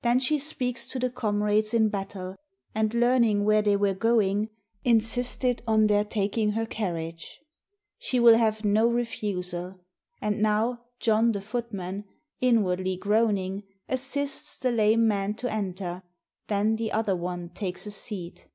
Then 0.00 0.18
she 0.18 0.38
speaks 0.38 0.86
to 0.86 0.98
the 0.98 1.10
comrades 1.10 1.74
in 1.74 1.90
battle, 1.90 2.36
and 2.74 2.94
learning 2.94 3.44
where 3.44 3.60
they 3.60 3.76
were 3.76 3.92
going, 3.92 4.48
insisted 4.82 5.62
on 5.66 5.88
their 5.88 6.04
taking 6.06 6.52
her 6.52 6.64
carriage. 6.64 7.40
She 7.98 8.18
will 8.18 8.38
have 8.38 8.64
no 8.64 8.86
refusal: 8.88 9.78
and 10.22 10.40
now 10.40 10.86
John 11.00 11.32
the 11.32 11.42
footman, 11.42 12.06
inwardly 12.40 12.96
groaning, 12.96 13.64
assists 13.90 14.56
the 14.58 14.72
lame 14.72 15.06
man 15.06 15.34
to 15.34 15.52
enter, 15.52 16.02
then 16.46 16.76
the 16.76 16.90
other 16.90 17.14
one 17.14 17.50
takes 17.50 17.84
a 17.86 17.90
seat... 17.90 18.46